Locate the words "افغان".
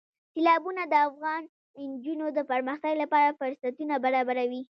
1.07-1.41